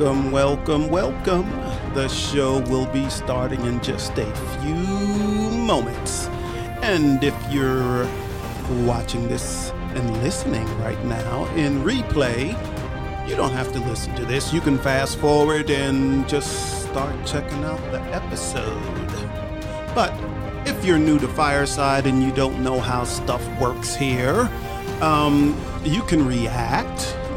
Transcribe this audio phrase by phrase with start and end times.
[0.00, 1.50] Welcome, welcome, welcome.
[1.92, 4.74] The show will be starting in just a few
[5.50, 6.26] moments.
[6.80, 8.08] And if you're
[8.86, 12.56] watching this and listening right now in replay,
[13.28, 14.54] you don't have to listen to this.
[14.54, 18.82] You can fast forward and just start checking out the episode.
[19.94, 20.14] But
[20.66, 24.48] if you're new to Fireside and you don't know how stuff works here,
[25.02, 26.89] um, you can react,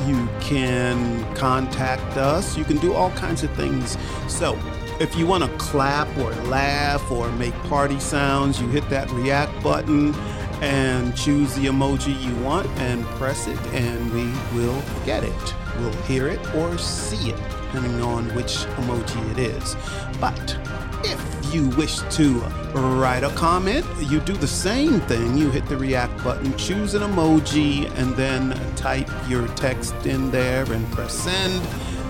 [0.07, 3.98] you can contact us, you can do all kinds of things.
[4.27, 4.57] So,
[4.99, 9.63] if you want to clap or laugh or make party sounds, you hit that react
[9.63, 10.13] button
[10.62, 14.26] and choose the emoji you want and press it, and we
[14.57, 15.55] will get it.
[15.79, 19.76] We'll hear it or see it, depending on which emoji it is.
[20.21, 20.57] But
[21.04, 22.40] if you wish to
[22.73, 25.37] write a comment, you do the same thing.
[25.37, 30.63] You hit the react button, choose an emoji, and then type your text in there
[30.71, 31.62] and press send,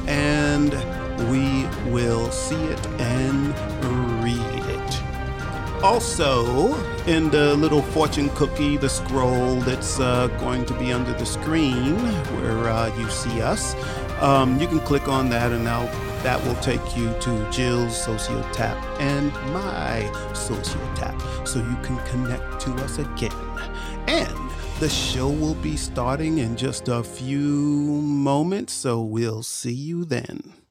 [0.08, 0.71] and
[1.30, 3.53] we will see it and
[4.23, 5.83] read it.
[5.83, 6.73] Also,
[7.08, 11.97] in the little fortune cookie, the scroll that's uh, going to be under the screen
[12.38, 13.75] where uh, you see us,
[14.21, 15.86] um, you can click on that and now
[16.23, 22.71] that will take you to Jill's Sociotap and my Sociotap so you can connect to
[22.83, 23.31] us again.
[24.07, 30.05] And the show will be starting in just a few moments, so we'll see you
[30.05, 30.62] then.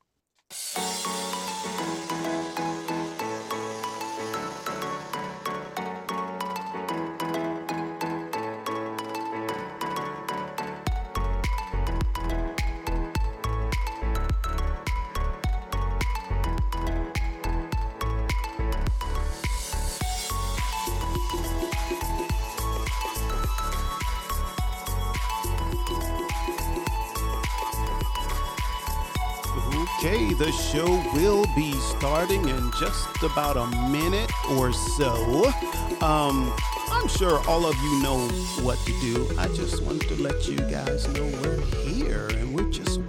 [30.39, 35.53] The show will be starting in just about a minute or so.
[36.01, 36.53] Um,
[36.91, 38.27] I'm sure all of you know
[38.65, 39.29] what to do.
[39.39, 43.02] I just wanted to let you guys know we're here and we're just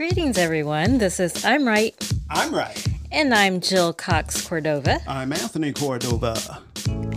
[0.00, 0.96] Greetings, everyone.
[0.96, 1.94] This is I'm Right,
[2.30, 2.86] I'm right.
[3.12, 4.98] and I'm Jill Cox Cordova.
[5.06, 6.62] I'm Anthony Cordova.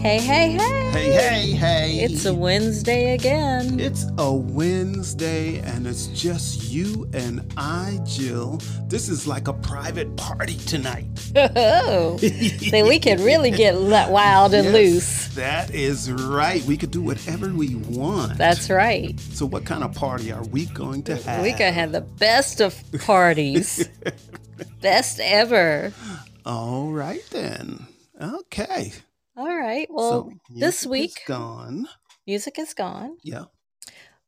[0.04, 0.92] Hey, hey, hey!
[0.92, 2.00] Hey, hey, hey.
[2.04, 3.80] It's a Wednesday again.
[3.80, 8.60] It's a Wednesday and it's just you and I, Jill.
[8.90, 11.06] This is like a private party tonight.
[11.56, 13.80] Oh, so we can really get
[14.12, 15.28] wild and Yes, loose.
[15.36, 16.62] That is right.
[16.66, 18.38] We could do whatever we want.
[18.38, 19.18] That's right.
[19.20, 21.42] so what kind of party are we going to have?
[21.42, 22.76] We gonna have the best of
[23.06, 23.88] parties,
[24.82, 25.94] best ever.
[26.46, 27.88] All right then.
[28.22, 28.92] Okay.
[29.36, 29.88] All right.
[29.90, 31.88] Well, this music is week gone.
[32.28, 33.18] music is gone.
[33.24, 33.46] Yeah.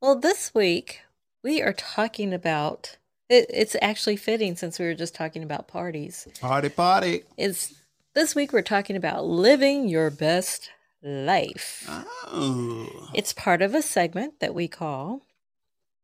[0.01, 1.01] Well, this week
[1.43, 2.97] we are talking about.
[3.27, 6.27] It, it's actually fitting since we were just talking about parties.
[6.39, 7.23] Party party.
[7.37, 7.73] It's
[8.13, 10.69] this week we're talking about living your best
[11.01, 11.85] life.
[11.89, 13.09] Oh.
[13.13, 15.21] It's part of a segment that we call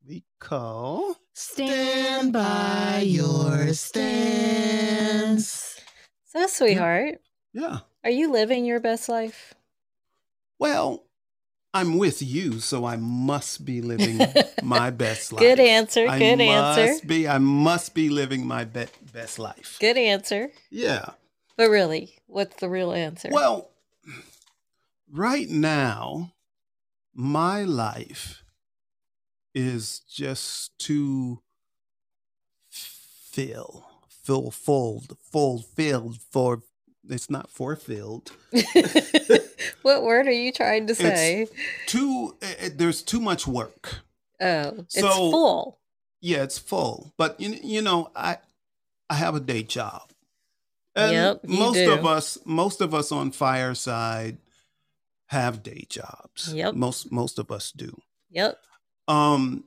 [0.08, 5.00] We call Stand by your stance.
[6.26, 7.20] So sweetheart,
[7.54, 7.80] Yeah.
[8.04, 9.54] Are you living your best life?
[10.60, 11.04] Well,
[11.74, 14.20] I'm with you, so I must be living
[14.62, 15.42] my best life.
[15.42, 16.06] Good answer.
[16.08, 17.06] I Good must answer.
[17.08, 19.78] Be, I must be living my be- best life.
[19.80, 20.52] Good answer.
[20.70, 21.12] Yeah.
[21.56, 23.30] But really, what's the real answer?
[23.32, 23.70] Well,
[25.10, 26.34] right now,
[27.14, 28.44] my life
[29.54, 31.42] is just too
[32.70, 36.64] fill, full, full, fulfilled for.
[37.10, 38.32] It's not fulfilled.
[39.82, 41.48] what word are you trying to say?
[41.88, 42.36] Too.
[42.42, 44.00] eh, eh, there's too much work.
[44.40, 45.80] oh, it's So- full.
[46.24, 47.14] Yeah, it's full.
[47.18, 48.38] But you, you know, I
[49.10, 50.12] I have a day job.
[50.96, 51.92] And Yep, most do.
[51.94, 54.38] of us most of us on fireside
[55.30, 56.54] have day jobs.
[56.54, 56.76] Yep.
[56.76, 58.00] Most most of us do.
[58.30, 58.60] Yep.
[59.08, 59.64] Um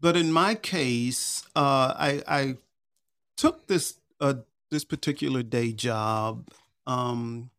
[0.00, 2.56] but in my case, uh I I
[3.36, 4.34] took this uh,
[4.70, 6.48] this particular day job
[6.86, 7.50] um,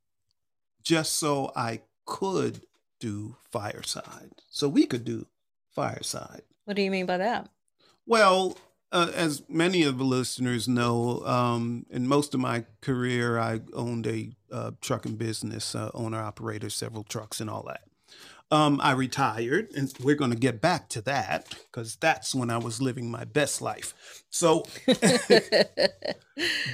[0.84, 2.62] just so I could
[3.00, 5.28] do fireside, so we could do
[5.72, 6.44] fireside.
[6.66, 7.50] What do you mean by that?
[8.06, 8.58] Well,
[8.92, 14.06] uh, as many of the listeners know, um, in most of my career, I owned
[14.08, 17.82] a uh, trucking business, uh, owner operator, several trucks, and all that.
[18.52, 22.58] Um, I retired, and we're going to get back to that because that's when I
[22.60, 24.24] was living my best life.
[24.30, 24.66] So,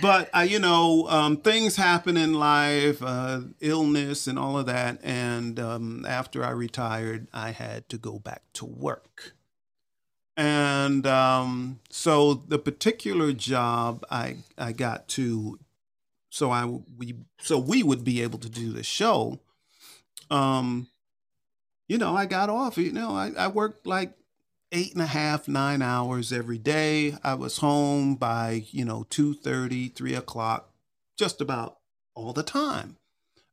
[0.01, 5.00] but I, you know, um, things happen in life, uh, illness, and all of that.
[5.04, 9.33] And um, after I retired, I had to go back to work.
[10.39, 15.60] And um, so the particular job I I got to,
[16.30, 16.65] so I
[16.98, 19.42] we so we would be able to do the show.
[20.31, 20.88] Um,
[21.89, 22.77] you know, I got off.
[22.77, 24.13] You know, I, I worked like
[24.71, 27.15] eight and a half, nine hours every day.
[27.24, 30.71] I was home by, you know, 2.30, 3 o'clock,
[31.18, 31.80] just about
[32.15, 32.95] all the time.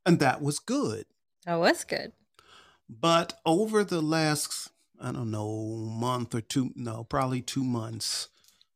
[0.04, 1.06] And that was good.
[1.46, 2.12] That was good.
[2.88, 8.28] But over the last, I don't know, month or two, no, probably two months,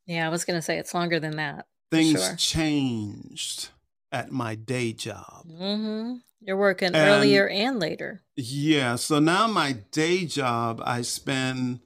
[0.07, 1.67] Yeah, I was going to say it's longer than that.
[1.93, 2.35] things Sure.
[2.37, 3.69] changed
[4.11, 5.47] at my day job.
[5.47, 8.23] hmm You're working And- earlier and later.
[8.37, 11.81] Yeah, so now my day job, I spend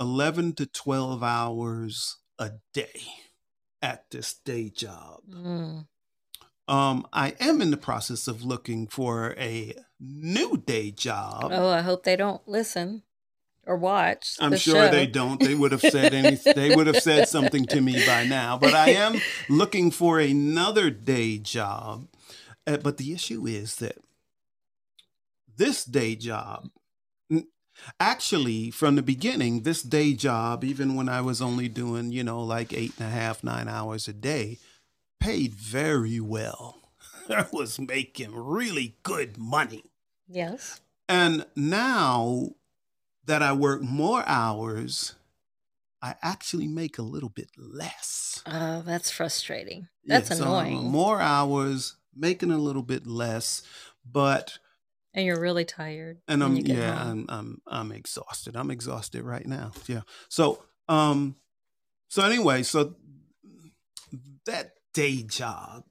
[0.00, 3.02] 11 to 12 hours a day
[3.80, 5.20] at this day job.
[5.30, 5.86] Mm.
[6.68, 11.50] Um, I am in the process of looking for a new day job.
[11.52, 13.04] Oh, I hope they don't listen
[13.64, 14.36] or watch.
[14.40, 14.90] I'm the sure show.
[14.90, 15.38] they don't.
[15.40, 16.36] They would have said any.
[16.54, 18.58] they would have said something to me by now.
[18.58, 22.08] But I am looking for another day job.
[22.66, 23.96] Uh, but the issue is that
[25.56, 26.68] this day job,
[28.00, 32.42] actually, from the beginning, this day job, even when I was only doing, you know,
[32.42, 34.58] like eight and a half, nine hours a day,
[35.20, 36.78] paid very well.
[37.28, 39.84] I was making really good money.
[40.28, 40.80] Yes.
[41.08, 42.50] And now
[43.24, 45.14] that I work more hours,
[46.02, 48.42] I actually make a little bit less.
[48.46, 49.88] Oh, that's frustrating.
[50.04, 50.90] That's Yeah, so I'm annoying.
[50.90, 53.62] more hours, making a little bit less,
[54.10, 54.58] but
[55.14, 56.18] and you're really tired.
[56.28, 57.26] and I'm yeah, home.
[57.28, 58.56] I'm I'm I'm exhausted.
[58.56, 59.72] I'm exhausted right now.
[59.86, 60.02] Yeah.
[60.28, 61.36] So um
[62.08, 62.94] so anyway, so
[64.46, 65.84] that day job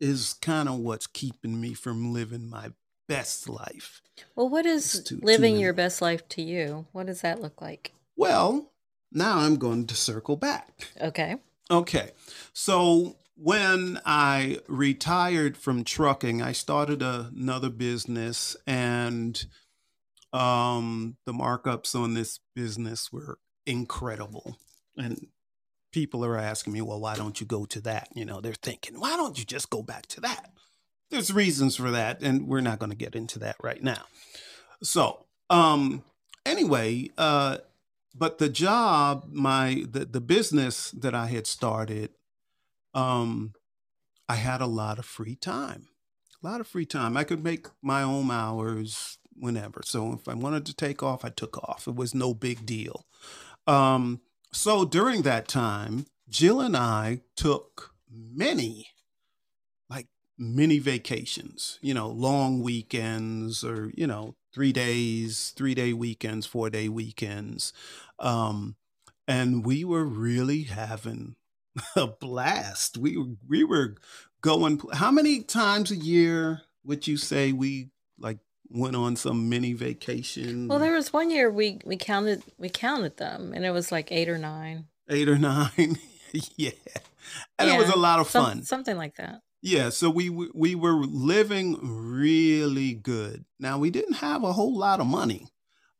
[0.00, 2.70] is kind of what's keeping me from living my
[3.08, 4.02] best life.
[4.36, 6.86] Well, what is It's too- too living your best life to you?
[6.92, 7.92] What does that look like?
[8.16, 8.72] Well,
[9.12, 10.88] now I'm going to circle back.
[11.00, 11.36] Okay.
[11.70, 12.10] Okay.
[12.52, 19.44] So when I retired from trucking, I started another business and
[20.32, 24.56] um the markups on this business were incredible.
[24.96, 25.28] And
[25.92, 28.98] people are asking me, "Well, why don't you go to that?" You know, they're thinking,
[28.98, 30.50] "Why don't you just go back to that?"
[31.10, 34.04] There's reasons for that and we're not going to get into that right now.
[34.82, 36.04] So, um
[36.46, 37.58] anyway, uh
[38.14, 42.10] but the job my the, the business that i had started
[42.94, 43.52] um
[44.28, 45.88] i had a lot of free time
[46.42, 47.16] a lot of free time.
[47.16, 49.80] I could make my own hours whenever.
[49.84, 51.88] So if i wanted to take off i took off.
[51.88, 53.06] It was no big deal.
[53.66, 54.20] Um
[54.52, 58.88] so during that time jill and i took many
[59.90, 60.06] like
[60.38, 66.70] many vacations you know long weekends or you know three days three day weekends four
[66.70, 67.72] day weekends.
[68.18, 68.76] Um,
[69.26, 71.36] and we were really having
[71.96, 72.96] a blast.
[72.98, 73.96] We were we were
[74.40, 74.80] going.
[74.92, 78.38] How many times a year would you say we like
[78.68, 80.68] went on some mini vacation?
[80.68, 84.12] Well, there was one year we we counted we counted them, and it was like
[84.12, 84.86] eight or nine.
[85.08, 85.98] eight or nine.
[86.56, 86.70] yeah,
[87.58, 88.62] and it was a lot of Some- fun.
[88.62, 89.40] something like that.
[89.62, 93.46] Yeah, so we we were living really good.
[93.58, 95.48] Now we didn't have a whole lot of money,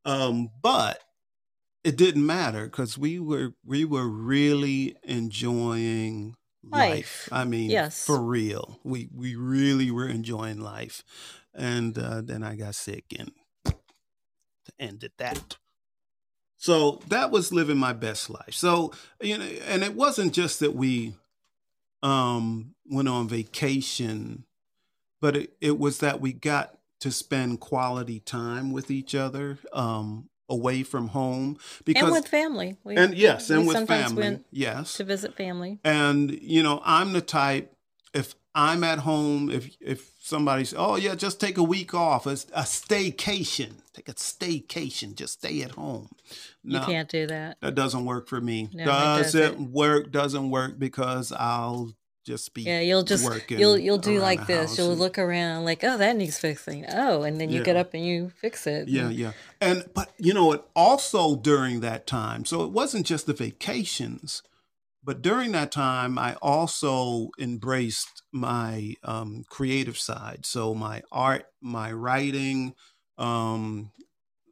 [0.04, 1.00] um, but
[1.84, 6.88] it didn't matter because we were we were really enjoying life.
[6.88, 7.28] Life.
[7.30, 8.04] I mean, Yes.
[8.04, 11.04] for real, we we really were enjoying life,
[11.54, 13.32] and uh, then I got sick and
[14.78, 15.56] ended that.
[16.56, 18.54] So that was living my best life.
[18.54, 21.14] So you know, and it wasn't just that we
[22.02, 24.46] um, went on vacation,
[25.20, 30.30] but it, it was that we got to spend quality time with each other um,
[30.48, 32.76] away from home because and with family.
[32.84, 34.94] We, and yes, and with family, yes.
[34.96, 35.78] to visit family.
[35.84, 37.74] And you know, I'm the type
[38.12, 39.50] if I'm at home.
[39.50, 42.26] If if somebody's, oh yeah, just take a week off.
[42.26, 43.74] It's a staycation.
[43.92, 45.14] Take a staycation.
[45.14, 46.08] Just stay at home.
[46.62, 47.58] You can't do that.
[47.60, 48.68] That doesn't work for me.
[48.72, 49.72] No, it doesn't doesn't.
[49.72, 50.10] work.
[50.10, 51.92] Doesn't work because I'll
[52.24, 54.78] just be Yeah, you'll just working you'll you'll do like this.
[54.78, 56.86] You'll and- look around like, oh, that needs fixing.
[56.88, 58.88] Oh, and then you get up and you fix it.
[58.88, 59.32] Yeah, yeah.
[59.60, 64.42] And but you know it also during that time, so it wasn't just the vacations,
[65.02, 70.46] but during that time I also embraced my um creative side.
[70.46, 72.74] So my art, my writing,
[73.18, 73.92] um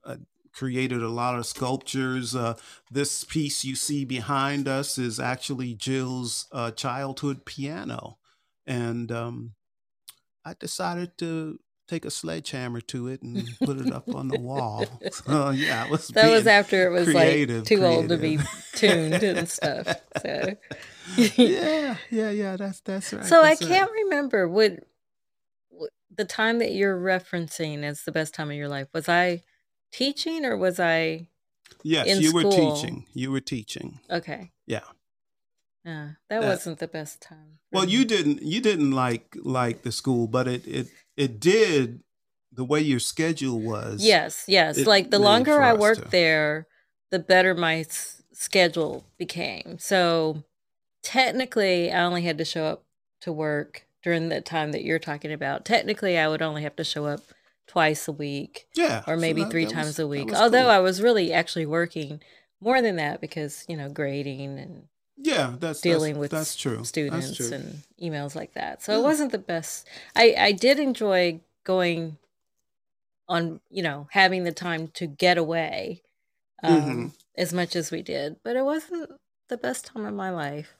[0.04, 0.16] uh,
[0.52, 2.34] created a lot of sculptures.
[2.34, 2.54] Uh
[2.90, 8.18] this piece you see behind us is actually Jill's uh childhood piano.
[8.66, 9.54] And um
[10.44, 14.86] I decided to take a sledgehammer to it and put it up on the wall.
[15.12, 18.38] So yeah, I was That was after it was creative, like too old to be
[18.74, 19.86] tuned and stuff.
[20.22, 20.56] So
[21.16, 22.56] yeah, yeah, yeah.
[22.56, 23.24] That's that's right.
[23.24, 23.70] So I that's right.
[23.70, 24.72] can't remember what,
[25.68, 28.88] what the time that you're referencing as the best time of your life.
[28.94, 29.42] Was I
[29.92, 31.28] teaching or was I
[31.84, 33.06] Yes, you were teaching.
[33.12, 34.00] You were teaching.
[34.10, 34.52] okay?
[34.66, 34.80] Yeah.
[35.84, 37.58] Yeah, that That- wasn't the best time.
[37.72, 37.92] Well, me.
[37.92, 42.02] you didn't you didn't like like the school, but it it it did
[42.52, 44.04] the way your schedule was.
[44.04, 44.78] Yes, yes.
[44.86, 46.66] like the longer I worked to- there,
[47.10, 49.78] the better my s- schedule became.
[49.80, 50.44] So
[51.02, 52.84] technically, I only had to show up
[53.22, 55.64] to work during the time that you're talking about.
[55.64, 57.20] Technically, I would only have to show up
[57.72, 59.02] twice a week Yeah.
[59.06, 60.32] or so maybe that- three that times was- a week.
[60.34, 60.70] Although cool.
[60.70, 62.20] I was really actually working
[62.60, 66.84] more than that because, you know, grading and Yeah, that's dealing that's, with that's true.
[66.84, 67.52] students that's true.
[67.56, 68.82] and emails like that.
[68.82, 68.98] So Yeah.
[68.98, 69.88] it wasn't the best.
[70.14, 72.18] I I did enjoy going
[73.28, 76.02] on, you know, having the time to get away
[76.64, 77.12] um, Mhm.
[77.36, 79.10] as much as we did, but it wasn't
[79.48, 80.74] the best time of my life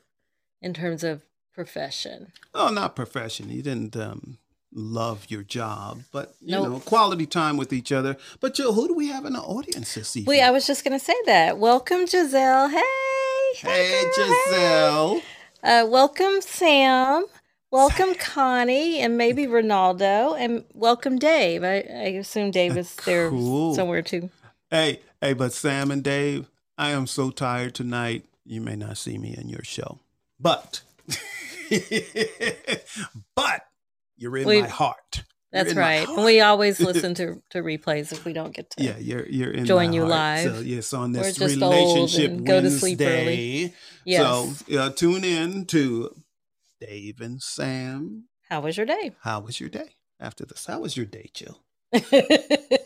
[0.61, 2.33] in terms of profession.
[2.55, 3.49] Oh, not profession.
[3.49, 4.39] You didn't um,
[4.75, 6.69] love your job, but you Nope.
[6.69, 8.17] know, quality time with each other.
[8.41, 10.29] But Jill, who do we have in the audience this evening?
[10.31, 11.59] Wait, I was just gonna say that.
[11.59, 12.69] Welcome, Giselle.
[12.69, 12.83] Hey,
[13.57, 14.05] Hey, hey.
[14.15, 15.23] Giselle.
[15.63, 17.27] Uh, welcome, Sam.
[17.71, 21.65] Welcome, Connie, and maybe Ronaldo, and welcome, Dave.
[21.65, 23.75] I, I assume Dave is there Cool.
[23.75, 24.31] somewhere too.
[24.71, 28.25] Hey, hey, but Sam and Dave, I am so tired tonight.
[28.45, 30.01] You may not see me in your show,
[30.41, 30.83] but,
[33.35, 33.67] but
[34.23, 35.25] you're in We- my heart.
[35.55, 36.09] You're That's right.
[36.17, 38.83] we always listen to, to replays if we don't get to.
[38.83, 40.45] Yeah, you're you're in join you live.
[40.55, 43.11] So yes, on We're this just old relationship and go to sleep early.
[43.67, 43.75] Wednesday.
[44.07, 44.65] Yes.
[44.67, 46.15] So uh, tune in to
[46.81, 48.29] Dave and Sam.
[48.49, 49.13] How was your day?
[49.21, 49.91] How was your day?
[50.19, 51.61] After this, how was your day, Jill?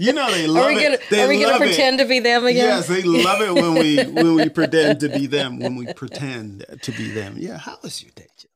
[0.00, 0.82] you know they are love we it.
[0.82, 1.66] gonna, They are we gonna love it.
[1.66, 2.64] pretend to be them again?
[2.64, 5.60] Yes, they love it when we when we pretend to be them.
[5.60, 7.36] When we pretend to be them.
[7.38, 7.58] Yeah.
[7.58, 8.50] How was your day, Jill?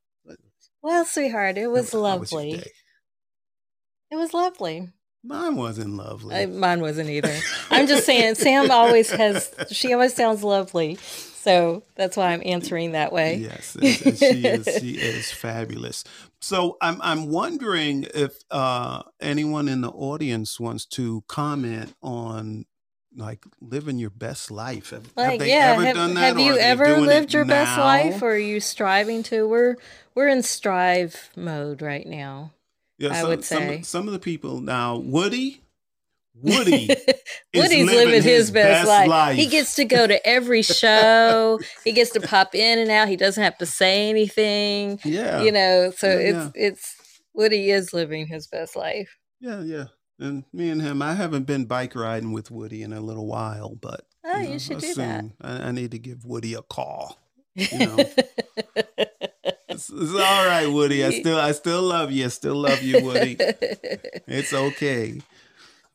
[0.82, 2.52] Well, sweetheart, it was How was your lovely.
[2.58, 2.70] day?
[4.12, 4.88] it was lovely.
[5.22, 6.34] Mine wasn't lovely.
[6.34, 7.36] I, mine wasn't either.
[7.70, 9.52] I'm just saying, Sam always has.
[9.70, 13.36] She always sounds lovely, so that's why I'm answering that way.
[13.36, 14.68] Yes, and- and she is.
[14.80, 16.04] She is fabulous.
[16.40, 22.64] So I'm I'm wondering if uh, anyone in the audience wants to comment on
[23.16, 24.90] like living your best life.
[24.90, 26.20] Have, have they yeah, ever have, done that?
[26.20, 29.46] have you ever lived your best life, or are you striving to?
[29.48, 29.76] We're
[30.14, 32.52] we're in strive mode right now.
[32.98, 33.82] Yeah, I some, would say.
[33.82, 34.96] some of the people now.
[34.96, 35.62] Woody,
[36.34, 37.06] Woody, is
[37.54, 39.08] Woody's living living, his, his best, best life.
[39.08, 39.36] life.
[39.36, 41.58] He gets to go to every show.
[41.84, 43.08] he gets to pop in and out.
[43.08, 45.00] He doesn't have to say anything.
[45.04, 46.96] yeah, You know, so Yeah, it's it's
[47.34, 49.16] Woody is living his best life.
[49.40, 49.84] yeah, yeah.
[50.20, 53.74] And me and him, I haven't been bike riding with Woody in a little while,
[53.74, 55.24] but Oh, you, know, you should do that.
[55.40, 57.16] I, I need to give Woody a call.
[57.56, 57.96] You know.
[59.68, 61.04] It's, it's all right, Woody.
[61.04, 62.26] I still, I still love you.
[62.26, 63.36] I still love you, Woody.
[64.26, 65.20] It's okay.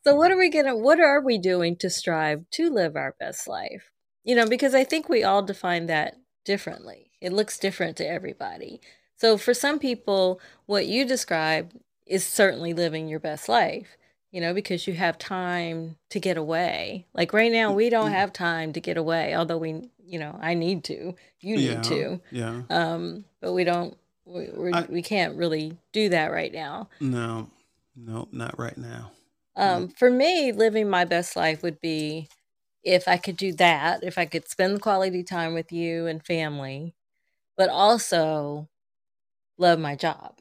[0.03, 3.48] so what are we gonna what are we doing to strive to live our best
[3.48, 3.91] life?
[4.25, 7.12] You know, because I think we all define that differently.
[7.22, 8.82] It looks different to everybody.
[9.17, 11.72] So for some people, what you describe
[12.05, 13.96] is certainly living your best life.
[14.36, 17.06] You know, because you have time to get away.
[17.13, 20.56] Like right now, we don't have time to get away, although we, you know, I
[20.56, 21.15] need to.
[21.39, 22.22] You need yeah, to.
[22.32, 22.62] Yeah.
[22.70, 23.98] Um, but we don't.
[24.25, 26.89] We we're, I- we can't really do that right now.
[27.00, 27.50] No,
[27.96, 29.12] no, not right now.
[29.56, 32.27] Um, for me, living my best life would be
[32.84, 36.94] if I could do that, if I could spend quality time with you and family,
[37.56, 38.68] but also
[39.58, 40.35] love my job.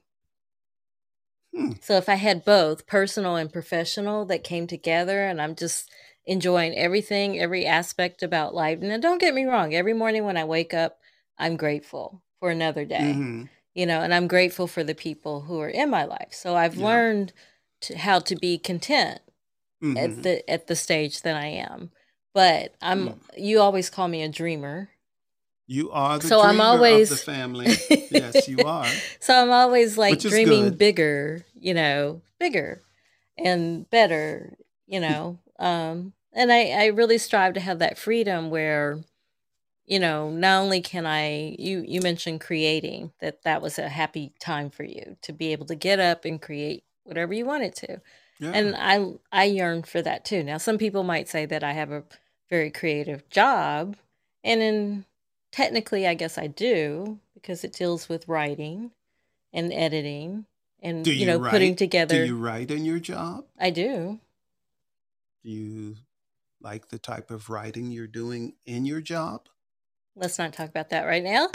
[1.54, 1.72] Hmm.
[1.80, 5.90] So if I had both personal and professional that came together and I'm just
[6.26, 8.78] enjoying everything, every aspect about life.
[8.82, 10.98] And don't get me wrong, every morning when I wake up,
[11.38, 13.14] I'm grateful for another day.
[13.16, 13.48] Mhm.
[13.76, 16.28] you know, and I'm grateful for the people who are in my life.
[16.30, 16.84] So I've Yeah.
[16.86, 17.32] learned
[17.80, 19.20] to, how to be content
[19.82, 19.98] Mhm.
[19.98, 21.90] at the at the stage that I am.
[22.32, 23.18] But I'm Mm.
[23.36, 24.90] you always call me a dreamer.
[25.66, 27.66] You are the So I'm always- of the family.
[28.10, 28.86] yes, you are.
[29.20, 30.78] So I'm always like dreaming good.
[30.78, 32.82] bigger, you know, bigger
[33.38, 34.56] and better,
[34.86, 35.38] you know.
[35.58, 38.98] Um and I I really strive to have that freedom where
[39.86, 44.32] you know, not only can I you you mentioned creating that that was a happy
[44.40, 48.00] time for you to be able to get up and create whatever you wanted to.
[48.40, 48.50] Yeah.
[48.50, 50.42] And I I yearn for that too.
[50.42, 52.02] Now some people might say that I have a
[52.50, 53.96] very creative job
[54.42, 55.04] and in
[55.54, 58.90] technically I guess I do because it deals with writing
[59.52, 60.46] and editing
[60.82, 61.52] and do you, you, know write?
[61.52, 63.44] putting together Do you write in your job?
[63.58, 64.18] I do.
[65.44, 65.94] Do you
[66.60, 69.42] like the type of writing you're doing in your job?
[70.16, 71.44] Let's not talk about that right now.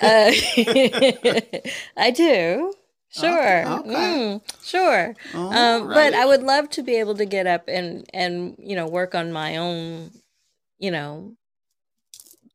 [0.00, 0.30] uh,
[1.96, 2.72] I do.
[3.08, 3.66] Sure.
[3.66, 3.88] okay.
[3.88, 5.16] Mm, sure.
[5.34, 8.86] Um, but I would love to be able to get up and and you know
[8.86, 10.12] work on my own,
[10.78, 11.34] you know,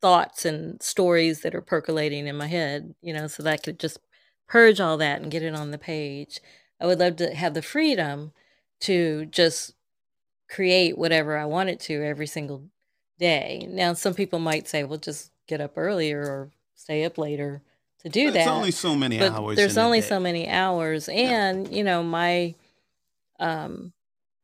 [0.01, 2.95] thoughts and stories that are percolating in my head.
[3.01, 3.99] You know, so that I could just
[4.47, 6.39] purge all that and get it on the page.
[6.79, 8.31] I would love to have the freedom
[8.81, 9.73] to just
[10.49, 12.69] create whatever I wanted to every single
[13.17, 13.67] day.
[13.69, 17.61] Now, some people might say, "Well, just get up earlier or stay up later
[17.99, 19.55] to do that." There's only so many but hours.
[19.55, 22.55] there's in a only so many hours and you know my
[23.39, 23.93] um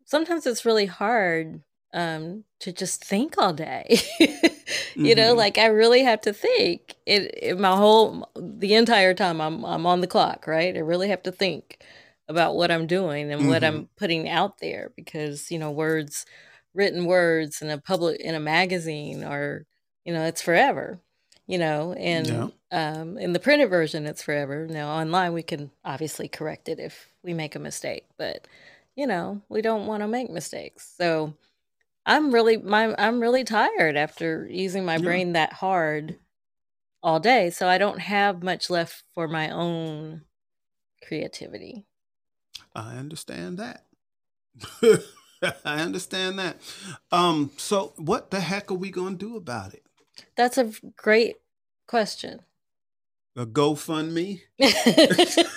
[0.05, 1.61] sometimes it's really hard
[1.93, 3.99] um to just think all day
[5.03, 5.37] you know Mhm.
[5.37, 9.85] like i really have to think it, it my whole the entire time i'm i'm
[9.85, 11.83] on the clock right i really have to think
[12.27, 13.67] about what i'm doing and what Mhm.
[13.67, 16.25] i'm putting out there because you know words
[16.73, 19.65] written words in a public in a magazine are
[20.05, 20.99] you know it's forever
[21.47, 22.47] you know and Yeah.
[22.71, 27.09] um, in the printed version it's forever now online we can obviously correct it if
[27.23, 28.47] we make a mistake but
[28.95, 31.33] you know we don't want to make mistakes so
[32.05, 35.03] i'm really my i'm really tired after using my Yeah.
[35.05, 36.17] brain that hard
[37.03, 40.21] all day so i don't have much left for my own
[41.05, 41.85] creativity
[42.75, 43.85] I understand that.
[45.65, 46.57] I understand that.
[47.11, 49.83] Um, so what the heck are we gonna do about it?
[50.37, 51.37] that's a great
[51.87, 52.39] question
[53.35, 54.41] A GoFundMe?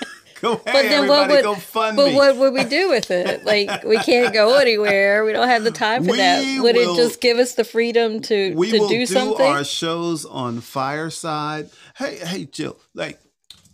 [0.52, 2.14] but Go hey then what would- go fund But me.
[2.14, 3.44] what would we do with it?
[3.54, 5.24] Like we can't go anywhere.
[5.24, 6.62] We don't have the time for We that.
[6.62, 9.46] Would will- it just give us the freedom to we to will do do, something?
[9.46, 11.70] our shows on Fireside.
[11.96, 12.78] Hey, hey, Jill.
[12.94, 13.20] Like,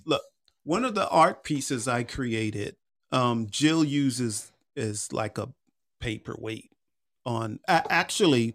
[0.04, 0.22] look,
[0.64, 2.76] one of the art pieces I created,
[3.12, 5.48] um, Jill uses is like a
[6.00, 6.70] paperweight
[7.26, 7.58] on.
[7.68, 8.54] A- actually,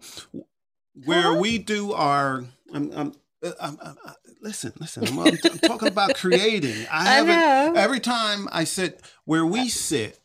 [1.04, 1.36] where Huh?
[1.38, 2.44] we do our.
[2.72, 3.10] I'm, I'm, uh,
[3.60, 5.06] I'm, I'm, uh, listen, listen.
[5.06, 6.86] I'm, I'm, talking about creating.
[6.90, 7.74] I I haven't.
[7.74, 7.80] know.
[7.80, 10.18] Every time I sit where we sit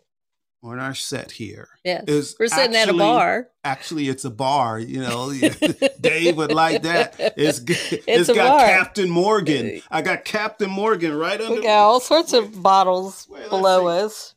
[0.63, 3.47] on our set here, yes, is we're sitting at a bar.
[3.63, 5.33] actually it's a bar you know
[6.01, 8.67] dave would like that it's It's it's got bar.
[8.67, 13.27] captain morgan uh, i got captain morgan right under We got all sorts of bottles
[13.29, 14.35] Wait, below us.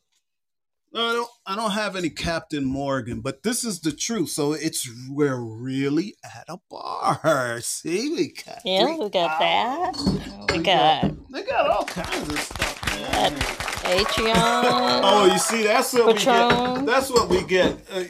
[0.94, 4.28] No, I don't I don't have any Captain Morgan, but this is the truth.
[4.30, 7.60] So it's we're really at a bar.
[7.60, 9.92] See, we got Yeah, we got that.
[9.94, 10.52] bottles.
[10.52, 13.00] We got they got all kinds of stuff.
[13.00, 13.34] man.
[13.82, 14.32] Patron.
[14.36, 16.86] Oh, you see, that's what we get.
[16.86, 17.76] That's what we get.
[17.90, 18.04] Uh,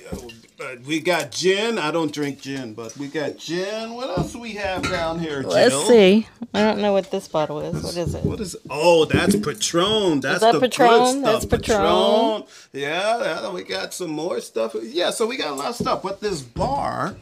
[0.60, 1.78] uh, we got gin.
[1.78, 3.94] I don't drink gin, but we got gin.
[3.94, 5.50] What else we have down here, Jill?
[5.50, 6.28] Let's see.
[6.52, 7.82] I don't know what this bottle is.
[7.82, 8.24] What is it?
[8.24, 8.56] What is?
[8.70, 10.20] Oh, that's Patron.
[10.20, 10.88] That's that the Patron?
[10.88, 11.22] good stuff.
[11.24, 12.44] That's Patron.
[12.72, 14.76] Yeah, yeah, we got some more stuff.
[14.80, 16.02] Yeah, so we got a lot of stuff.
[16.02, 17.16] But this bar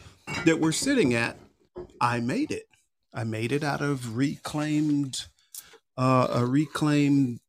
[0.45, 1.37] that we're sitting at,
[1.99, 2.67] I made it.
[3.13, 5.25] I made it out of reclaimed,
[5.97, 7.39] uh, a reclaimed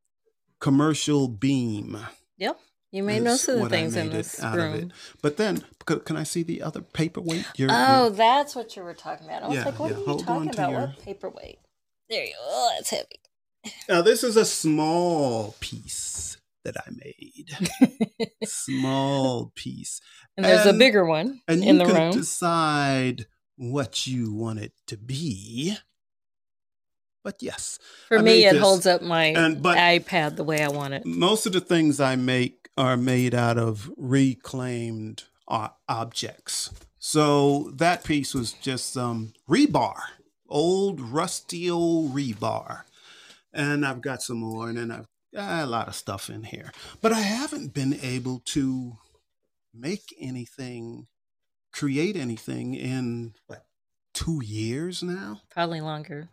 [0.61, 1.99] commercial beam.
[2.38, 2.59] Yep.
[2.94, 4.78] You made most of the things in this out of it.
[4.78, 4.92] room.
[5.20, 7.44] But then, c- can I see the other paperweight?
[7.57, 9.42] Your- Oh, your- that's what you were talking about.
[9.42, 9.96] I was Yeah, like, what yeah.
[9.96, 10.70] are you Hold talking about?
[10.70, 11.59] your- What paperweight?
[12.09, 12.38] There you go.
[12.40, 13.20] Oh, that's heavy.
[13.88, 18.30] now this is a small piece that I made.
[18.44, 20.00] small piece.
[20.37, 22.12] And there's a bigger one And in you the can room.
[22.12, 23.26] decide
[23.57, 25.76] what you want it to be.
[27.24, 27.78] But yes,
[28.09, 31.04] For I me, it this, holds up my and- iPad the way I want it.
[31.07, 36.70] most of the things I make are made out of reclaimed uh, objects.
[36.98, 39.96] So that piece was just some rebar,
[40.48, 42.82] old rusty old rebar.
[43.52, 46.72] And I've got some more, and then I've got a lot of stuff in here.
[47.00, 48.94] But I haven't been able to
[49.72, 51.06] make anything,
[51.72, 53.66] create anything in what,
[54.12, 55.42] two years now?
[55.50, 56.30] Probably longer.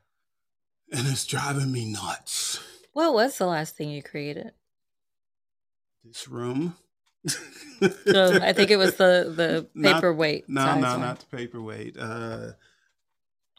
[0.91, 2.59] and it's driving me nuts.
[2.93, 4.53] What was the last thing you created?
[6.03, 6.75] This room.
[7.27, 10.49] So I think it was the the Not- paperweight.
[10.49, 11.01] No, no, one.
[11.01, 11.95] not the paperweight.
[11.97, 12.51] Uh,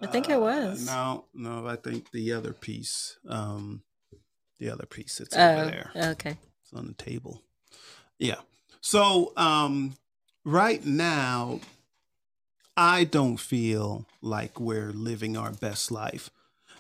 [0.01, 0.85] I think it uh, was.
[0.87, 3.19] No, no, I think the other piece.
[3.29, 3.83] Um,
[4.59, 5.91] the other piece that's Oh, over there.
[6.13, 6.37] okay.
[6.63, 7.43] It's on the table.
[8.19, 8.41] Yeah.
[8.81, 9.95] So um,
[10.45, 11.61] right now,
[12.77, 16.31] I don't feel like we're living our best life.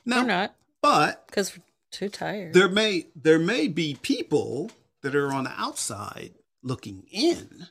[0.05, 2.55] No, we're not but because we're too tired.
[2.55, 4.70] there may there may be people
[5.02, 7.66] that are on the outside looking in,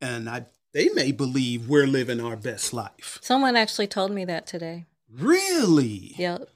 [0.00, 3.18] and I they may believe we're living our best life.
[3.20, 4.86] Someone actually told me that today.
[5.12, 6.14] Really?
[6.16, 6.48] Yep.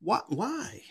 [0.00, 0.20] Why?
[0.28, 0.82] Why?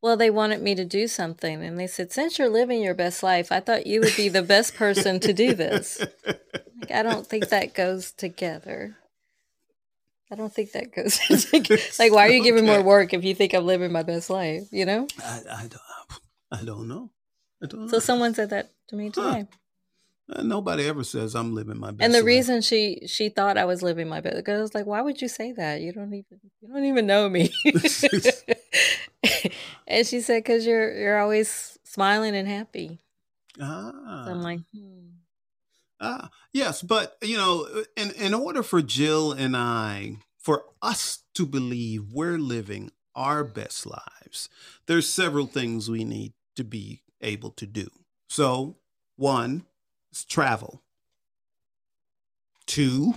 [0.00, 3.22] Well, they wanted me to do something, and they said, "Since you're living your best
[3.22, 7.26] life, I thought you would be the best person to do this." Like, I don't
[7.26, 8.96] think that goes together.
[10.30, 11.18] I don't think that goes.
[11.98, 14.68] Like, why are you giving more work if you think I'm living my best life?
[14.70, 15.08] You know.
[15.24, 15.80] I, I don't.
[16.60, 17.10] I don't know.
[17.62, 18.00] I don't So know.
[18.00, 19.46] someone said that to me today.
[20.30, 22.04] Uh, nobody ever says I'm living my best.
[22.04, 22.26] And the life.
[22.26, 25.22] reason she she thought I was living my best because I was like, why would
[25.22, 25.80] you say that?
[25.80, 27.50] You don't even you don't even know me.
[29.86, 32.98] and she said, because you're you're always smiling and happy.
[33.60, 35.08] Ah, So I'm like, hmm.
[36.00, 41.46] ah, yes, but you know, in in order for Jill and I, for us to
[41.46, 44.48] believe we're living our best lives,
[44.86, 47.88] there's several things we need to be able to do.
[48.28, 48.76] So,
[49.16, 49.64] one
[50.12, 50.82] is travel.
[52.66, 53.14] Two,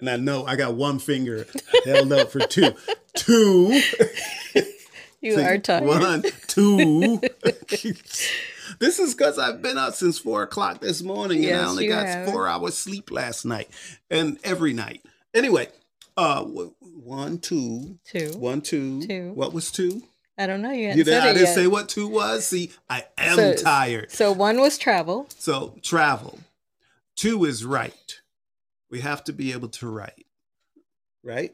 [0.00, 1.46] and I know I got one finger
[1.84, 2.72] held up for two.
[3.14, 3.80] Two.
[5.20, 5.84] you are tired.
[5.84, 7.20] One, two.
[8.80, 12.06] this is because I've been up since four o'clock this morning and I only got
[12.06, 12.28] have.
[12.30, 13.68] four hours sleep last night
[14.10, 15.04] and every night.
[15.32, 15.68] Anyway,
[16.16, 18.32] uh, one, two, Two.
[18.36, 19.06] one, two.
[19.06, 19.32] Two.
[19.34, 20.02] What was two?
[20.40, 20.70] I don't know.
[20.70, 21.54] You You did, I didn't yet.
[21.54, 22.46] say what two was.
[22.46, 24.10] See, I am So- tired.
[24.10, 25.28] So one was travel.
[25.38, 26.38] So travel.
[27.14, 28.20] Two is write.
[28.90, 30.26] We have to be able to write.
[31.22, 31.52] Right?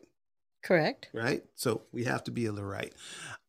[0.62, 1.08] Correct.
[1.12, 1.44] Right?
[1.56, 2.92] So we have to be able to write.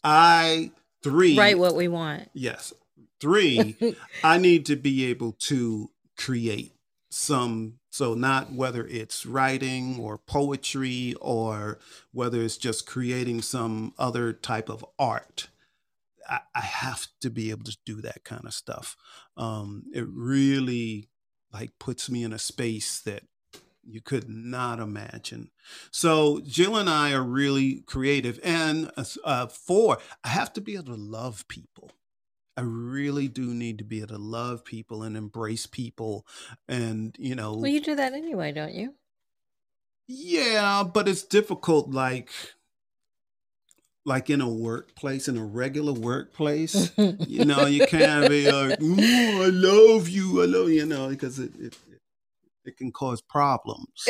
[0.03, 0.71] I
[1.03, 2.29] three Write what we want.
[2.33, 2.73] Yes.
[3.19, 3.75] Three,
[4.23, 6.73] I need to be able to create
[7.09, 11.79] some, so not whether it's writing or poetry or
[12.11, 15.47] whether it's just creating some other type of art.
[16.29, 18.95] I, I have to be able to do that kind of stuff.
[19.35, 21.09] Um, it really
[21.51, 23.23] like puts me in a space that
[23.83, 25.49] you could not imagine.
[25.89, 30.75] So Jill and I are really creative, and uh, uh, four, I have to be
[30.75, 31.91] able to love people.
[32.57, 36.25] I really do need to be able to love people and embrace people,
[36.67, 38.95] and you know, Well, you do that anyway, don't you?
[40.07, 42.31] yeah, but it's difficult, like,
[44.05, 46.91] like in a workplace, in a regular workplace.
[46.97, 51.09] you know, you can't be like, "Ooh, I love you, I love you," you know,
[51.09, 51.77] because it, it
[52.65, 54.07] it can cause problems.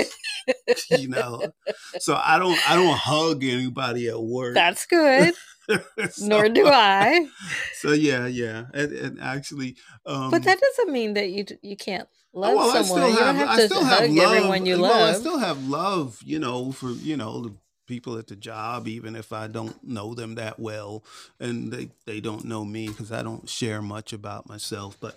[0.89, 1.51] you know,
[1.99, 4.53] so I don't I don't hug anybody at work.
[4.53, 5.33] That's good.
[6.11, 7.27] So- Nor do I.
[7.81, 9.75] So yeah, yeah, and, and actually,
[10.05, 12.85] um, But that doesn't mean that you you can't love well, I someone.
[12.85, 14.33] still you don't have, have I to still have love.
[14.33, 17.53] everyone you well, I still have love, you know, for you know the
[17.87, 21.03] people at the job, even if I don't know them that well,
[21.39, 24.97] and they they don't know me because I don't share much about myself.
[24.99, 25.15] But,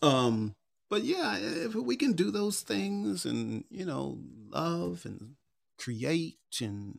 [0.00, 0.54] um,
[0.88, 4.18] but yeah, if we can do those things, and you know,
[4.50, 5.34] love and
[5.76, 6.98] create, and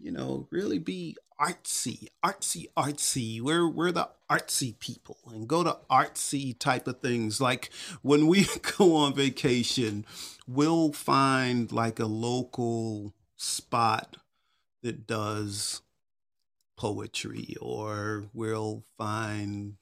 [0.00, 3.40] you know, really be artsy, artsy, artsy.
[3.40, 7.40] We're we're the artsy people and go to artsy type of things.
[7.40, 7.70] Like
[8.02, 8.46] when we
[8.78, 10.04] go on vacation,
[10.46, 14.16] we'll find like a local spot
[14.82, 15.82] that does
[16.76, 19.76] poetry, or we'll find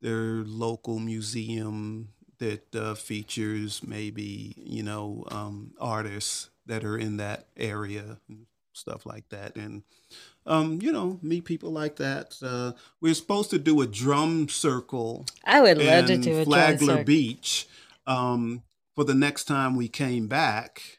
[0.00, 7.46] their local museum that uh, features maybe you know um, artists that are in that
[7.56, 8.18] area
[8.76, 9.82] stuff like that and
[10.46, 15.24] um, you know meet people like that uh, we're supposed to do a drum circle
[15.44, 17.04] I would love to do a drum flagler circle.
[17.04, 17.66] beach
[18.06, 18.62] um,
[18.94, 20.98] for the next time we came back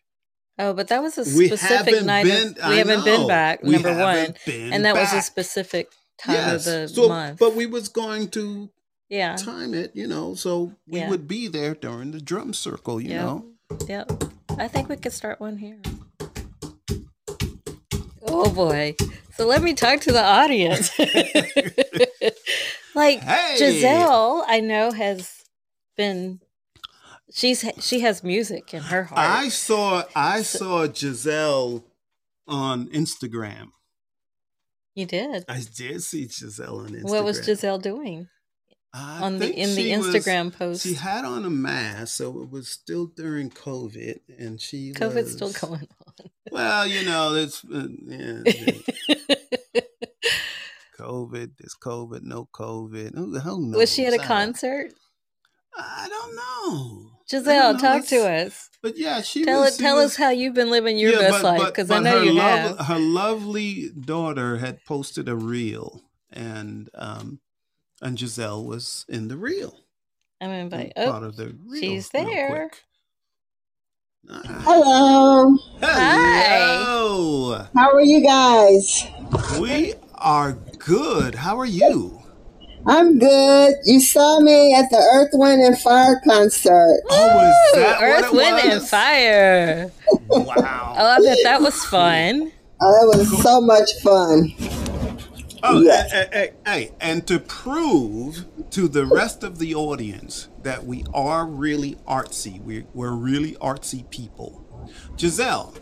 [0.59, 2.23] Oh, but that was a specific night.
[2.25, 3.61] been of, we haven't been back.
[3.61, 6.65] we number one, and that was a specific time yes.
[6.65, 7.37] of the so, month.
[7.39, 8.67] but we was going to
[9.07, 11.09] yeah, time it you know so we Yeah.
[11.11, 13.21] would be there during the drum circle you Yeah.
[13.23, 13.45] know
[13.87, 14.11] yep.
[14.57, 15.79] I think we could start one here.
[18.27, 18.95] Oh boy!
[19.35, 20.97] So let me talk to the audience.
[22.95, 23.55] like Hey!
[23.57, 25.43] Giselle, I know has
[25.95, 26.39] been.
[27.31, 29.19] She's she has music in her heart.
[29.19, 31.83] I saw I saw Giselle
[32.47, 33.69] on Instagram.
[34.95, 35.45] You did.
[35.47, 37.09] I did see Giselle on Instagram.
[37.09, 38.29] What was Giselle doing
[38.97, 40.83] I on the in the she was- Instagram post?
[40.83, 45.51] She had on a mask, so it was still during COVID, and she COVID's still
[45.51, 46.29] going on.
[46.51, 49.21] Well, you know, it's uh, yeah, yeah,
[50.99, 51.51] COVID.
[51.57, 53.15] There's COVID, no COVID.
[53.15, 53.77] Who, who knows?
[53.77, 54.93] was she at a concert?
[55.77, 57.11] I don't know.
[57.29, 57.89] Giselle, don't know.
[57.99, 58.69] talk to us.
[58.81, 59.77] But yeah, she Tell was, it.
[59.77, 61.99] she Tell was- us how you've been living your Yeah, best but- life, because I
[61.99, 62.87] know you lov- have.
[62.87, 67.39] Her lovely daughter had posted a reel, and um,
[68.01, 69.75] and Giselle was in the reel.
[70.41, 70.93] I'm gonna invite.
[70.95, 71.81] part Oh, of the reel.
[71.81, 72.69] she's there.
[72.69, 72.83] quick.
[74.29, 74.61] All right.
[74.61, 75.57] Hello.
[75.81, 77.65] Hello.
[77.75, 79.07] How are you guys?
[79.59, 81.35] We are good.
[81.35, 82.21] How are you?
[82.85, 83.75] I'm good.
[83.85, 87.01] You saw me at the Earth, Wind, and Fire concert.
[87.09, 88.87] Oh, was that Earth, what it Wind, and?
[88.87, 89.91] Fire.
[90.29, 90.95] Wow.
[90.97, 92.51] Oh, I bet that that was fun.
[92.81, 94.53] Oh, it was so much fun.
[95.63, 96.11] Oh, Yes.
[96.13, 101.45] and, and- hey, and to prove to the rest of the audience that we are
[101.45, 104.63] really artsy, we're, we're really artsy people.
[105.17, 105.73] Giselle,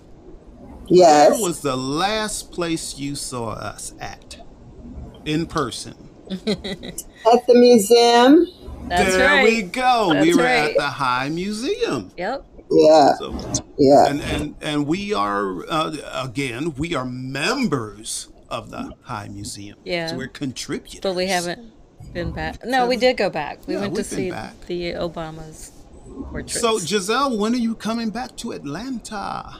[0.87, 1.31] Yes.
[1.31, 4.37] where was the last place you saw us at
[5.25, 6.09] in person?
[6.29, 8.47] At the museum.
[8.87, 9.43] That's there right.
[9.43, 10.09] we go.
[10.19, 10.71] we were right.
[10.71, 12.11] at the High Museum.
[12.17, 12.45] Yep.
[12.71, 13.13] Yeah.
[13.19, 14.07] So, Yeah.
[14.07, 19.77] and and and we are uh, again we are members of the High Museum.
[19.83, 20.07] Yeah.
[20.07, 20.99] so we're contributors.
[21.01, 21.71] But we haven't
[22.13, 22.65] been back.
[22.65, 23.59] No, we did go back.
[23.67, 24.53] We Yeah, went to see back.
[24.67, 25.71] the Obamas
[26.29, 26.59] portraits.
[26.59, 29.57] So Giselle, when are you coming back to Atlanta?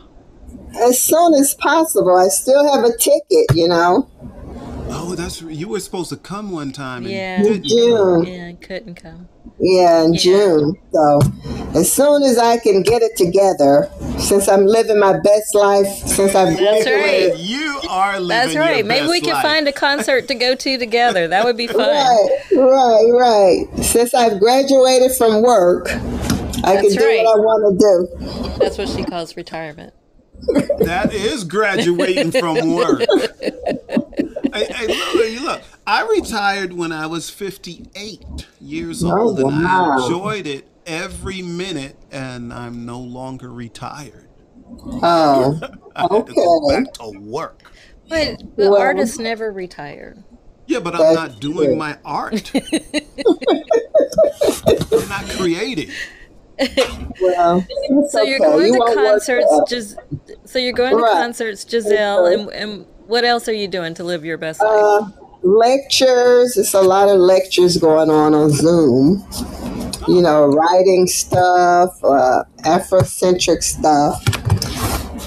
[0.81, 2.15] As soon as possible.
[2.15, 4.07] I still have a ticket, you know.
[4.87, 7.03] Oh, that's you were supposed to come one time.
[7.03, 7.37] And Yeah.
[7.37, 8.23] In didn't come.
[8.23, 8.33] June.
[8.33, 9.27] yeah, couldn't come.
[9.59, 10.19] Yeah, in Yeah.
[10.19, 10.75] June.
[10.93, 11.19] So
[11.73, 16.35] as soon as I can get it together, since I'm living my best life, since
[16.35, 17.29] I've That's right.
[17.31, 17.74] Well, You
[18.13, 18.85] are living That's your right.
[18.85, 19.43] Maybe best we can life.
[19.43, 21.27] find a concert to go to together.
[21.27, 21.79] That would be fun.
[21.79, 23.09] Right, right,
[23.73, 23.83] right.
[23.83, 27.23] Since I've graduated from work, I That's can do right.
[27.23, 28.59] what I want to do.
[28.59, 29.93] That's what she calls retirement.
[30.83, 32.99] That is graduating from work.
[34.53, 39.95] hey, hey, look, look, I retired when I was 58 years Oh, old, and I
[40.03, 44.27] enjoyed it every minute, and I'm no longer retired.
[45.01, 45.59] Oh,
[45.95, 46.83] I had to go Okay.
[46.83, 47.71] back to work.
[48.09, 50.15] But the Well- artists never retire.
[50.67, 51.75] Yeah, but I'm not doing true.
[51.75, 52.51] my art.
[52.55, 52.61] I'm
[55.09, 55.91] not creating.
[57.21, 58.45] well, it's So you're okay.
[58.45, 59.65] going You to concerts, forever.
[59.69, 59.95] Gis-
[60.45, 64.25] so you're going to concerts, Giselle, and, and what else are you doing to live
[64.25, 64.69] your best life?
[64.71, 65.09] Uh,
[65.43, 66.57] lectures.
[66.57, 69.25] It's a lot of lectures going on on Zoom.
[70.07, 74.23] You know, writing stuff, uh, Afrocentric stuff.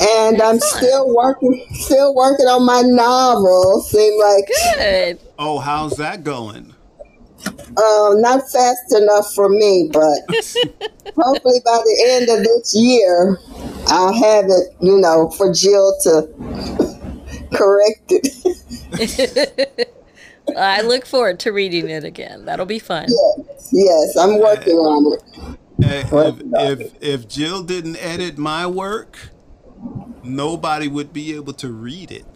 [0.00, 3.80] And I'm still working, still working on my novel.
[3.80, 5.20] Seem like Good.
[5.38, 6.74] Oh, how's that going?
[7.46, 10.18] Uh, not fast enough for me, but
[11.16, 13.38] hopefully by the end of this year,
[13.86, 16.28] I'll have it, you know, for Jill to
[17.54, 19.94] correct it.
[20.56, 22.44] I look forward to reading it again.
[22.46, 23.06] That'll be fun.
[23.70, 25.22] yes, I'm working on it.
[25.80, 29.30] Hey, if, if if Jill didn't edit my work,
[30.22, 32.26] nobody would be able to read it.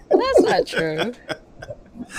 [0.10, 1.14] That's not true.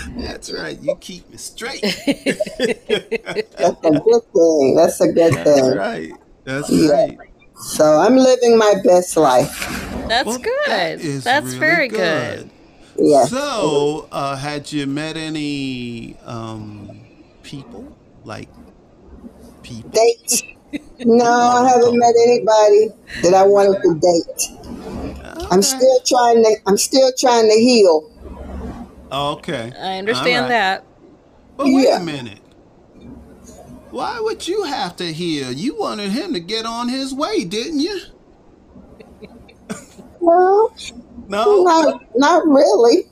[0.17, 0.79] That's right.
[0.79, 1.81] You keep me straight.
[3.57, 4.75] That's a good thing.
[4.75, 5.73] That's a good That's thing.
[5.73, 6.19] right.
[6.45, 6.89] That's Yeah.
[6.89, 7.19] right.
[7.55, 9.69] So I'm living my best life.
[10.07, 10.53] That's Well, good.
[10.65, 12.51] that is That's really very good.
[12.97, 13.29] Yes.
[13.29, 17.07] So, uh, had you met any um,
[17.43, 18.49] people like
[19.63, 19.91] people?
[19.91, 20.54] Date.
[20.99, 22.89] No, I haven't met anybody
[23.23, 24.57] that I wanted to date.
[25.51, 26.55] I'm still trying to.
[26.67, 28.11] I'm still trying to heal.
[29.11, 29.71] Okay.
[29.79, 30.49] I understand All right.
[30.49, 30.85] that.
[31.57, 31.97] But wait Yeah.
[31.97, 32.39] a minute.
[33.91, 35.51] Why would you have to heal?
[35.51, 37.99] You wanted him to get on his way, didn't you?
[40.19, 40.73] Well,
[41.27, 41.63] No.
[41.63, 43.03] not not really.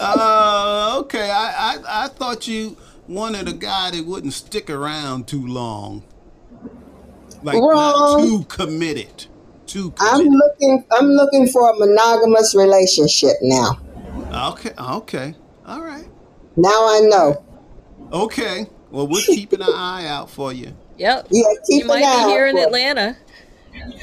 [0.00, 1.30] Uh, okay.
[1.30, 6.04] I, I I thought you wanted a guy that wouldn't stick around too long.
[7.44, 8.22] Like not Wrong.
[8.22, 9.26] too committed.
[9.66, 10.84] Too I'm looking.
[10.92, 13.78] I'm looking for a monogamous relationship now.
[14.50, 14.72] Okay.
[14.78, 15.34] Okay.
[15.66, 16.06] All right.
[16.56, 17.44] Now I know.
[18.12, 18.66] Okay.
[18.90, 20.74] Well, we're keeping an eye out for you.
[20.98, 21.26] Yep.
[21.30, 22.62] Yeah, keep You might eye be here in for.
[22.66, 23.16] Atlanta.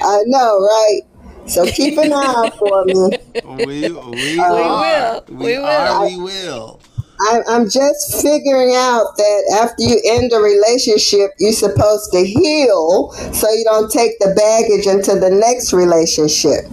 [0.03, 1.01] I know, right?
[1.47, 3.17] So keep an eye out for me.
[3.65, 5.23] We we, Uh, are.
[5.25, 5.25] will.
[5.29, 5.65] We, We will.
[5.65, 6.05] are.
[6.05, 6.79] We will.
[7.21, 13.11] I, I'm just figuring out that after you end a relationship, you're supposed to heal
[13.33, 16.65] so you don't take the baggage into the next relationship.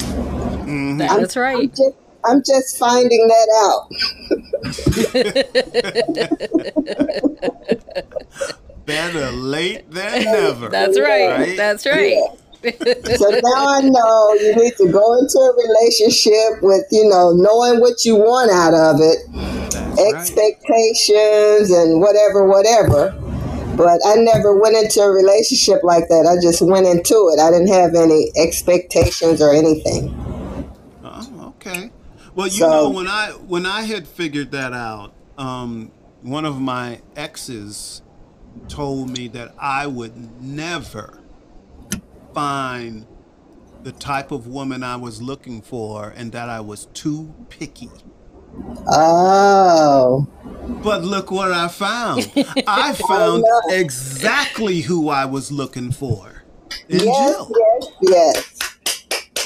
[0.67, 0.99] Mhm.
[0.99, 1.71] That's I'm right.
[1.71, 3.89] just I'm just finding that out.
[8.87, 10.69] Better late than never.
[10.69, 11.31] That's right.
[11.31, 11.57] Right?
[11.57, 12.23] That's right.
[12.63, 17.81] So now I know you need to go into a relationship with, you know, knowing
[17.81, 20.15] what you want out of it, That's right.
[20.15, 23.11] expectations and whatever, whatever.
[23.77, 26.27] But I never went into a relationship like that.
[26.27, 27.39] I just went into it.
[27.41, 30.13] I didn't have any expectations or anything.
[31.05, 31.91] Oh, okay.
[32.35, 35.93] Well, you So- know, when I when I had figured that out, um,
[36.23, 38.03] one of my exes
[38.67, 41.21] told me that I would never
[42.35, 43.07] find
[43.83, 47.91] the type of woman I was looking for, and that I was too picky.
[48.87, 50.27] Oh,
[50.83, 52.31] But look what I found.
[52.67, 56.45] I found exactly who I was looking for
[56.89, 57.53] in yes, Jill.
[57.59, 58.59] yes, yes.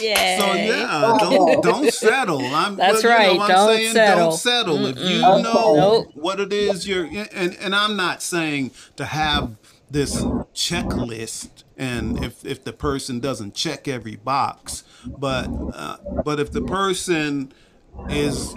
[0.01, 0.39] Yeah.
[0.41, 1.61] So yeah, don't oh.
[1.63, 2.41] don't settle.
[2.55, 4.31] I'm, That's but, you know, right, I'm don't saying settle.
[4.31, 4.87] don't settle.
[4.87, 5.43] If you Okay.
[5.43, 6.07] know Nope.
[6.15, 9.57] what it is, you're and and I'm not saying to have
[9.93, 14.85] this checklist and if if the person doesn't check every box,
[15.17, 17.53] but uh, but if the person
[18.09, 18.57] is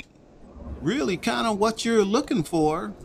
[0.81, 2.95] really kind of what you're looking for,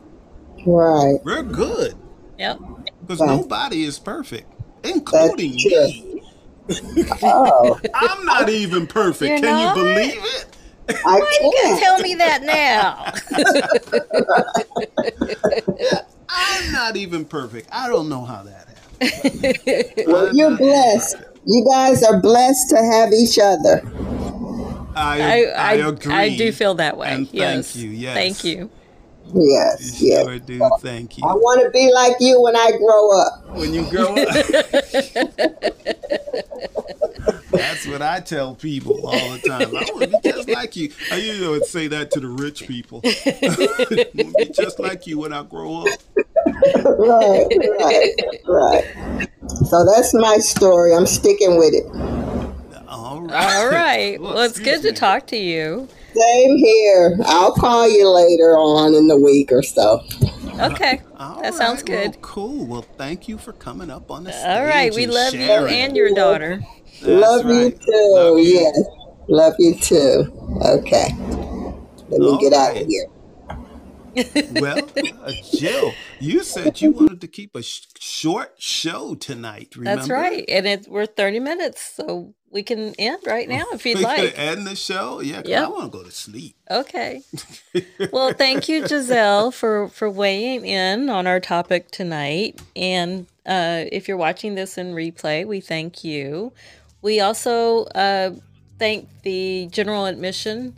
[0.66, 1.20] Right.
[1.24, 2.02] we're good
[2.38, 2.60] Yep.
[3.00, 3.24] because Right.
[3.24, 5.68] nobody is perfect, including true.
[5.68, 6.24] me.
[7.22, 9.36] Oh, I'm not even perfect.
[9.36, 9.58] You're Can not?
[9.58, 10.58] you believe it?
[11.04, 11.80] I You can can't.
[11.80, 13.12] tell me that now.
[16.30, 17.68] I'm not even perfect.
[17.72, 18.68] I don't know how that
[19.00, 20.06] happened.
[20.06, 21.16] Well, you're not- blessed.
[21.46, 23.82] You guys are blessed to have each other.
[24.94, 26.12] I, I, I, I, agree.
[26.12, 27.08] I do feel that way.
[27.08, 28.14] And thank you, yes.
[28.14, 28.70] Thank you.
[29.34, 30.22] Yes, You yes.
[30.24, 30.70] sure do.
[30.80, 31.24] Thank you.
[31.26, 33.44] I want to be like you when I grow up.
[33.56, 34.16] When you grow up,
[37.50, 39.76] that's what I tell people all the time.
[39.76, 40.92] I want to be just like you.
[41.12, 43.00] I usually would say that to the rich people.
[43.04, 45.98] I want to be just like you when I grow up.
[46.46, 47.46] right,
[47.80, 48.14] right,
[48.46, 48.84] right.
[49.66, 50.94] So that's my story.
[50.94, 51.86] I'm sticking with it.
[52.88, 53.56] All right.
[53.56, 54.20] All right.
[54.20, 55.88] Well, Well, it's good excuse to talk to you.
[56.20, 57.18] Same here.
[57.26, 60.02] I'll call you later on in the week or so.
[60.60, 61.02] Okay.
[61.16, 62.22] All that sounds right, well, good.
[62.22, 62.66] cool.
[62.66, 64.46] Well, thank you for coming up on the stage.
[64.46, 64.94] All right.
[64.94, 66.60] We and love you and your daughter.
[67.02, 68.12] That's Love you too.
[68.14, 68.44] Love you.
[68.44, 68.80] Yes.
[69.28, 70.58] Love you too.
[70.66, 71.08] Okay.
[72.08, 73.06] Let me All get out of here.
[74.60, 74.90] Well,
[75.22, 79.76] uh, Jill, you said you wanted to keep a sh- short show tonight.
[79.76, 79.96] Remember?
[79.96, 80.44] That's right.
[80.48, 84.36] And it's we're 30 minutes, so we can end right now if you'd like.
[84.38, 85.20] end the show.
[85.20, 86.56] Yeah, 'cause I want to go to sleep.
[86.70, 87.22] Okay.
[88.12, 92.60] Well, thank you, Giselle, for for weighing in on our topic tonight.
[92.74, 96.52] And uh, if you're watching this in replay, we thank you.
[97.02, 98.32] We also uh,
[98.78, 100.74] thank the general admission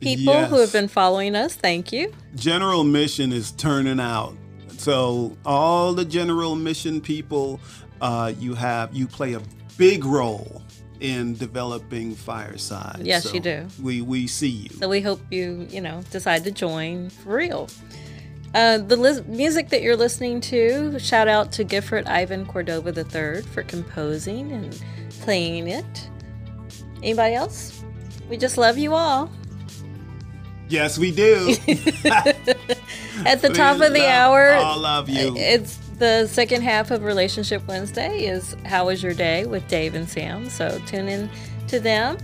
[0.00, 1.54] people who have been following us.
[1.54, 2.12] Thank you.
[2.36, 4.34] General Mission is turning out.
[4.78, 7.58] So all the General Mission people,
[8.00, 9.40] uh, you have you play a
[9.78, 10.62] big role
[11.00, 13.00] in developing Fireside.
[13.02, 13.66] Yes, So you do.
[13.82, 14.70] We we see you.
[14.78, 17.68] So we hope you, you know, decide to join for real.
[18.54, 23.42] Uh, the lis- music that you're listening to, shout out to Gifford Ivan Cordova III
[23.42, 24.82] for composing and
[25.20, 26.08] playing it.
[27.02, 27.82] Anybody else?
[28.30, 29.30] We just love you all.
[30.68, 31.50] Yes, we do.
[32.06, 35.36] At the top of the hour, all of you.
[35.36, 40.08] it's the second half of Relationship Wednesday is How Was Your Day with Dave and
[40.08, 40.48] Sam.
[40.50, 41.30] So tune in
[41.68, 42.18] to them.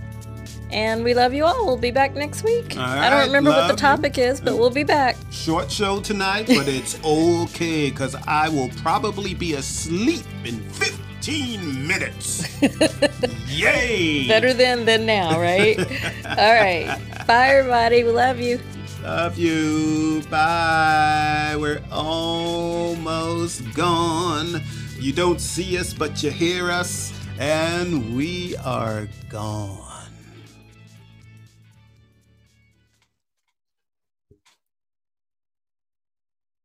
[0.71, 1.67] And we love you all.
[1.67, 2.75] We'll be back next week.
[2.75, 3.75] All I don't remember what the love you.
[3.77, 5.15] topic is, but we'll be back.
[5.29, 12.59] Short show tonight, but it's okay because I will probably be asleep in 15 minutes.
[13.47, 14.27] Yay!
[14.27, 15.77] Better than than now, right?
[16.25, 16.99] All right.
[17.27, 18.03] Bye, everybody.
[18.03, 18.59] We love you.
[19.03, 20.23] Love you.
[20.29, 21.57] Bye.
[21.59, 24.61] We're almost gone.
[24.97, 29.82] You don't see us, but you hear us, and we are gone.